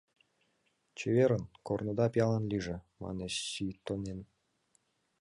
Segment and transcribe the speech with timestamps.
[0.97, 4.19] —Чеверын, корныда пиалан лийже,— мане Сийтонен.